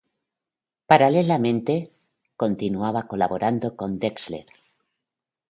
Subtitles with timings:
[0.91, 1.75] Paralelamente,
[2.35, 4.47] continuaba colaborando con Drexler.